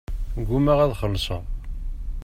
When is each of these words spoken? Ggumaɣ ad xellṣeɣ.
Ggumaɣ 0.41 0.77
ad 0.81 0.93
xellṣeɣ. 0.99 1.43